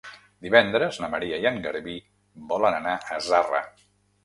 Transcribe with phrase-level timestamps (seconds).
[0.45, 1.95] Divendres na Maria i en Garbí
[2.55, 3.65] volen anar a Zarra.